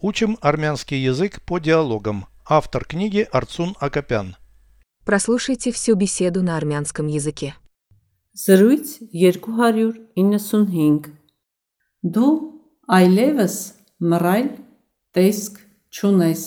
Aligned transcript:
Учим 0.00 0.38
армянский 0.40 0.98
язык 0.98 1.42
по 1.42 1.58
диалогам. 1.58 2.26
Автор 2.46 2.84
книги 2.84 3.26
Арцун 3.32 3.74
Акопян. 3.80 4.36
Прослушайте 5.04 5.72
всю 5.72 5.96
беседу 5.96 6.42
на 6.42 6.56
армянском 6.56 7.08
языке. 7.08 7.56
Զրույց 8.38 9.10
295 9.10 11.10
Դու 12.14 12.34
այլևս 12.86 13.54
մռայլ 13.98 14.54
տեսք 15.18 15.58
չունես 15.90 16.42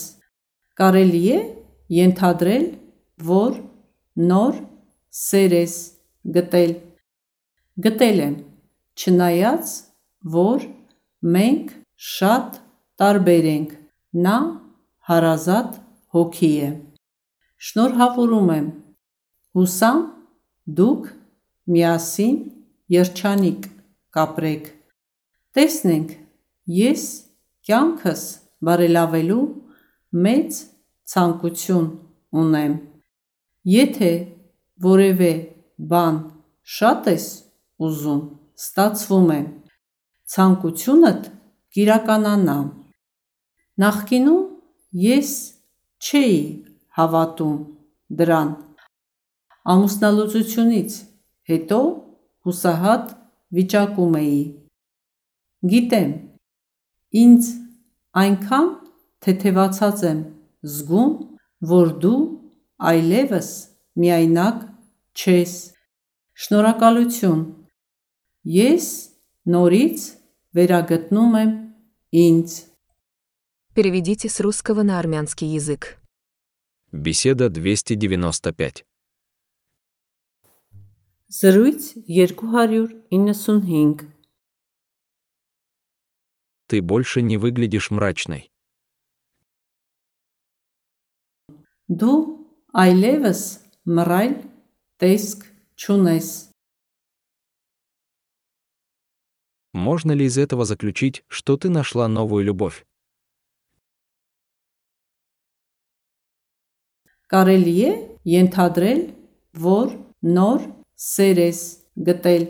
Կարելի 0.79 1.23
է 1.35 1.39
ենթադրել 1.97 2.65
որ 3.27 3.59
նոր 4.31 4.63
սեր 5.11 5.59
ես 5.59 5.75
գտել 6.37 6.71
Գտել 7.83 8.23
եմ 8.29 8.39
չնայած 8.95 9.75
որ 10.39 10.59
մենք 11.35 11.75
շատ 12.15 12.59
տարբեր 13.01 13.45
ենք 13.49 13.69
նա 14.25 14.37
հարազատ 15.09 15.77
հոգի 16.15 16.49
է 16.65 16.69
Շնորհավորում 17.67 18.49
եմ 18.55 18.67
հուսամ 19.57 20.01
դուք 20.79 21.07
միասին 21.75 22.35
երջանիկ 22.95 23.65
կապրեք 24.17 24.67
Տեսնենք 25.57 26.11
ես 26.77 27.05
կյանքս 27.69 28.25
բարելավելու 28.69 29.45
մեծ 30.27 30.59
ցանկություն 31.13 31.87
ունեմ 32.43 32.75
Եթե 33.71 34.11
որևէ 34.85 35.31
բան 35.93 36.21
շատ 36.75 37.09
ես 37.11 37.25
ուզում 37.87 38.21
ստացվում 38.61 39.33
է 39.37 39.39
ցանկությունդ 40.35 41.27
կիրականանա 41.75 42.59
Նախկինում 43.81 44.41
ես 45.01 45.29
չէի 46.05 46.39
հավատում 46.97 47.57
դրան 48.19 48.49
Ամուսնալուծությունից 49.73 50.97
հետո 51.51 51.79
հուսահատ 52.47 53.11
վիճակում 53.57 54.17
էի 54.21 54.39
Գիտեմ 55.71 56.11
ինձ 57.23 57.49
այնքան 58.23 58.69
թեթևացած 59.25 60.03
եմ 60.11 60.23
զգում 60.75 61.11
որ 61.73 61.93
դու 62.05 62.21
այլևս 62.91 63.51
միայնակ 64.03 64.65
չես 65.21 65.53
Շնորհակալություն 66.45 67.45
Ես 68.57 68.89
նորից 69.55 70.09
վերագտնում 70.57 71.39
եմ 71.41 71.55
ինձ 72.25 72.59
Переведите 73.74 74.28
с 74.28 74.40
русского 74.40 74.82
на 74.82 74.98
армянский 74.98 75.48
язык. 75.48 75.98
Беседа 76.92 77.50
295. 77.50 78.84
Զրույց 81.28 81.94
295 82.06 84.06
Ты 86.68 86.82
больше 86.82 87.22
не 87.22 87.36
выглядишь 87.36 87.90
мрачной. 87.90 88.50
Դու 91.86 92.42
այլևս 92.74 93.40
մռայլ 93.86 94.32
տեսք 94.98 95.46
չունես 95.78 96.50
Можно 99.72 100.12
ли 100.12 100.24
из 100.24 100.38
этого 100.38 100.64
заключить, 100.64 101.22
что 101.28 101.56
ты 101.56 101.68
нашла 101.68 102.08
новую 102.08 102.44
любовь? 102.44 102.84
Կարելի 107.32 107.74
է 107.88 107.90
ենթադրել, 108.30 109.00
որ 109.58 109.96
նոր 110.36 110.60
սեր 110.94 111.40
ես 111.46 111.60
գտել 112.08 112.44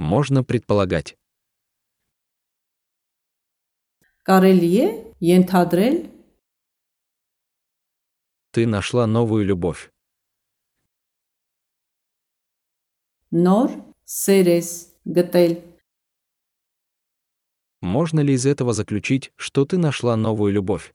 Можно 0.00 0.42
предполагать. 0.42 1.14
Կարելի 4.26 4.70
է 4.84 4.86
ենթադրել, 5.20 5.96
Ты 8.52 8.66
нашла 8.66 9.06
новую 9.06 9.44
любовь. 9.44 9.90
նոր 13.30 13.70
սեր 14.10 14.46
ես 14.58 14.70
գտել 15.16 15.52
Можно 17.80 18.20
ли 18.20 18.34
из 18.34 18.44
этого 18.46 18.72
заключить, 18.72 19.32
что 19.36 19.64
ты 19.64 19.78
нашла 19.78 20.16
новую 20.16 20.52
любовь? 20.52 20.92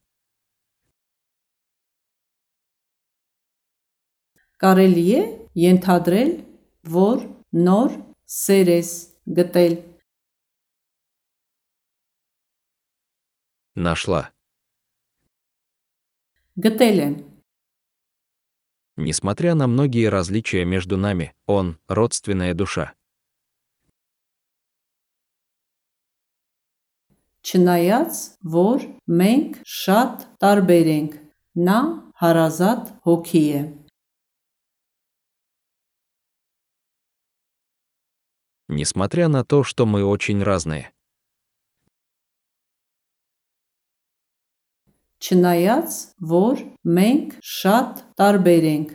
Կարելի 4.61 5.05
է 5.19 5.21
ենթադրել, 5.59 6.31
որ 6.95 7.25
նոր 7.55 7.99
սեր 8.25 8.71
ես 8.75 8.91
գտել 9.37 9.75
Нашла. 13.75 14.31
Գտել 16.55 16.99
եմ 17.05 17.15
Несмотря 18.97 19.55
на 19.55 19.67
многие 19.67 20.07
различия 20.07 20.63
между 20.63 20.95
нами, 20.95 21.33
он — 21.45 21.87
родственная 21.89 22.53
душа. 22.53 22.95
Չնայած, 27.43 28.39
որ 28.41 28.87
մենք 29.05 29.59
շատ 29.67 30.23
տարբեր 30.39 30.87
ենք, 30.95 31.11
նա 31.59 31.79
հարազատ 32.23 32.93
հոգի 33.03 33.43
է 33.59 33.78
Несмотря 38.69 39.27
на 39.27 39.43
то, 39.43 39.63
что 39.63 39.85
мы 39.85 40.03
очень 40.03 40.41
разные. 40.43 40.91
Չնայած, 45.25 45.89
որ 46.21 46.61
մենք 46.85 47.39
շատ 47.41 47.91
տարբեր 48.19 48.63
ենք, 48.75 48.89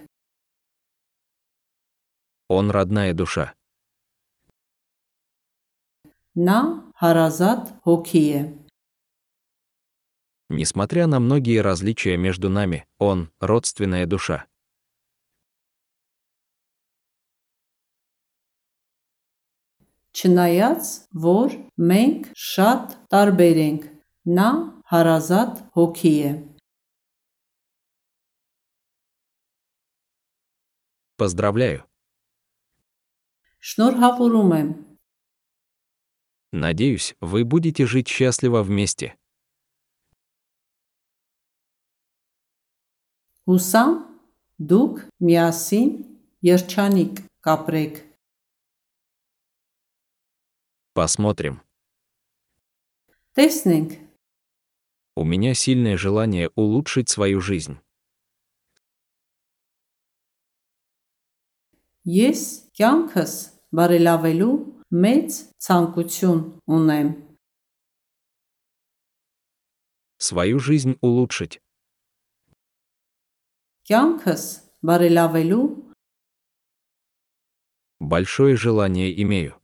Он 2.51 2.71
родная 2.71 3.15
душа. 3.15 3.55
նա 6.35 6.61
հարազատ 7.03 7.63
հոգի 7.87 8.25
է 8.39 8.43
Несмотря 10.51 11.07
на 11.07 11.21
многие 11.21 11.59
различия 11.63 12.17
между 12.17 12.51
нами, 12.51 12.85
он — 12.99 13.41
родственная 13.41 14.07
душа. 14.07 14.47
Չնայած, 20.15 20.93
որ 21.15 21.57
մենք 21.79 22.31
շատ 22.35 22.95
տարբեր 23.15 23.61
ենք, 23.65 23.83
նա 24.27 24.51
հարազատ 24.91 25.61
հոգի 25.79 26.15
է 26.31 26.33
Поздравляю. 31.21 31.85
Շնորհավորում 33.61 34.53
եմ 34.57 34.69
Надеюсь, 36.53 37.15
вы 37.21 37.45
будете 37.45 37.87
жить 37.87 38.09
счастливо 38.09 38.63
вместе. 38.63 39.15
Հուսամ 43.47 43.93
դուք 44.71 44.99
միասին 45.29 45.93
երջանիկ 46.49 47.21
կապրեք 47.47 48.01
Посмотрим. 50.95 51.63
Տեսնենք 53.37 54.11
У 55.17 55.25
меня 55.25 55.55
сильное 55.55 55.97
желание 55.97 56.51
улучшить 56.55 57.09
свою 57.09 57.41
жизнь. 57.41 57.79
Ես 62.07 62.71
կյանքս 62.75 63.33
բարելավելու 63.77 64.55
մեծ 65.05 65.29
ցանկություն 65.67 66.41
ունեմ 66.77 67.09
Свою 70.19 70.59
жизнь 70.59 70.97
улучшить. 71.01 71.61
Կյանքս 73.89 74.43
բարելավելու 74.83 75.65
Большое 78.01 78.57
желание 78.57 79.11
имею. 79.23 79.61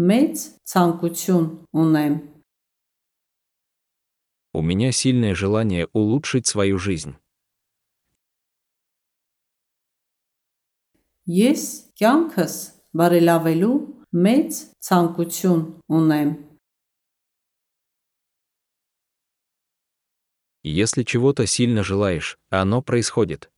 մեծ 0.00 0.34
ցանկություն 0.64 1.46
ունեմ 1.72 2.14
У 4.52 4.62
меня 4.62 4.90
сильное 4.90 5.34
желание 5.34 5.86
улучшить 5.92 6.46
свою 6.46 6.78
жизнь. 6.78 7.14
Ես 11.30 11.62
կյանքս 12.00 12.54
բարելավելու 12.98 13.74
մեծ 14.26 14.50
ցանկություն 14.82 15.62
ունեմ։ 15.86 16.30
Если 20.62 21.04
чего-то 21.04 21.46
сильно 21.46 21.82
желаешь, 21.82 22.38
оно 22.50 22.82
происходит. 22.82 23.50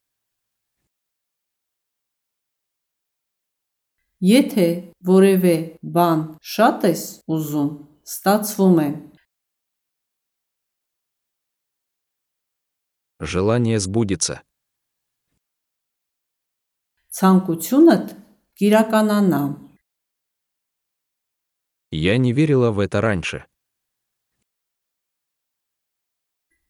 Եթե 4.23 4.67
որևէ 5.03 5.57
բան 5.95 6.21
շատ 6.55 6.85
ես 6.93 7.03
ուզում, 7.27 7.71
ստացվում 8.07 8.79
է։ 8.87 8.89
Желание 13.23 13.79
сбудется. 13.79 14.43
Ցանկությունդ 17.13 18.09
կիրականանա։ 18.59 19.43
Я 21.93 22.17
не 22.19 22.33
верила 22.33 22.71
в 22.73 22.81
это 22.81 23.01
раньше. 23.05 23.45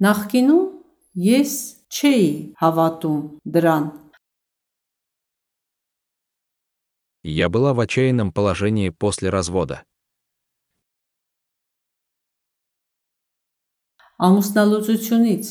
Նախկինում 0.02 0.64
ես 1.14 1.52
չէի 1.94 2.28
հավատում 2.58 3.20
դրան։ 3.54 3.84
Я 7.26 7.48
была 7.48 7.72
в 7.74 7.80
отчаянном 7.80 8.32
положении 8.32 8.90
после 8.90 9.30
развода. 9.30 9.84
Ամուսնալուծությունից 14.22 15.46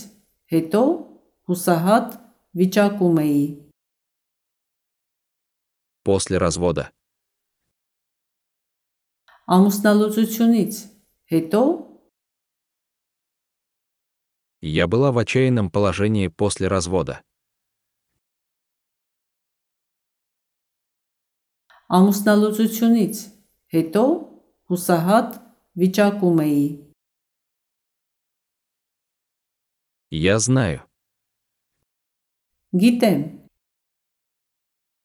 հետո 0.52 0.82
հուսահատ 1.48 2.14
վիճակում 2.60 3.18
էի։ 3.24 3.44
После 6.08 6.40
развода. 6.40 6.92
Ամուսնալուծությունից 9.52 10.74
հետո 11.32 11.64
Я 14.62 14.88
была 14.88 15.12
в 15.12 15.18
отчаянном 15.18 15.72
положении 15.72 16.28
после 16.28 16.68
развода. 16.68 17.24
ամուսնալուծությունից 21.98 23.16
հետո 23.76 24.04
հուսահատ 24.72 25.36
վիճակում 25.82 26.42
էի։ 26.46 26.66
Я 30.12 30.40
знаю. 30.40 30.82
Գիտեմ, 32.74 33.42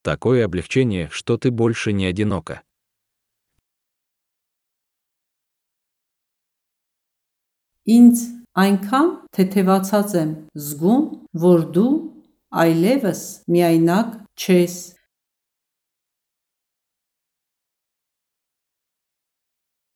Такое 0.02 0.44
облегчение, 0.44 1.08
что 1.10 1.36
ты 1.36 1.50
больше 1.50 1.92
не 1.92 2.06
одинока. 2.06 2.62
ինձ 7.86 8.20
այնքան 8.58 9.08
թեթևացած 9.36 10.14
եմ 10.20 10.30
զգում, 10.58 11.02
որ 11.42 11.60
դու 11.74 11.90
այլևս 12.62 13.20
միայնակ 13.54 14.08
չես։ 14.34 14.74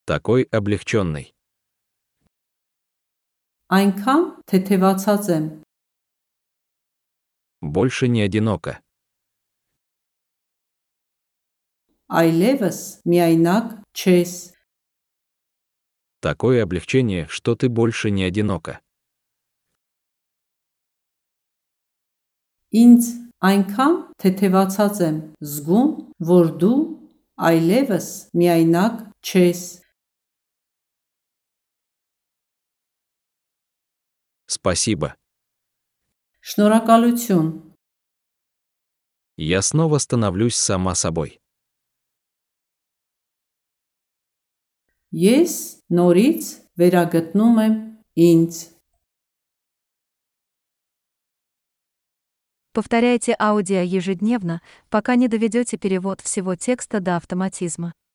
Такой 0.07 0.43
облегченный. 0.51 1.33
Այնքան 3.71 4.23
թեթևացած 4.51 5.25
եմ, 5.37 5.45
Больше 7.63 8.09
не 8.09 8.23
одинока. 8.23 8.81
այլևս 12.11 12.79
միայնակ 13.07 13.67
չես։ 13.95 14.33
Такое 16.21 16.63
облегчение, 16.65 17.29
что 17.29 17.55
ты 17.55 17.69
больше 17.69 18.11
не 18.11 18.25
одинока. 18.25 18.81
Ինձ 22.75 23.05
այնքան 23.51 23.95
թեթևացած 24.23 25.01
եմ 25.07 25.17
զգում, 25.39 25.89
որ 26.33 26.51
դու 26.61 26.81
այլևս 27.51 28.09
միայնակ 28.35 28.95
չես։ 29.23 29.61
Спасибо. 34.47 35.17
Շնորհակալություն։ 36.41 37.71
Я 39.37 39.63
снова 39.63 39.99
становлюсь 39.99 40.57
сама 40.57 40.95
собой. 40.95 41.41
Ես 45.13 45.55
նորից 45.91 46.45
վերագտնում 46.79 47.57
եմ 47.67 47.75
ինձ։ 48.15 48.55
Повторяйте 52.73 53.35
аудио 53.39 53.83
ежедневно, 53.83 54.63
пока 54.89 55.17
не 55.17 55.27
доведете 55.27 55.77
перевод 55.77 56.21
всего 56.21 56.55
текста 56.55 57.01
до 57.01 57.17
автоматизма. 57.17 57.93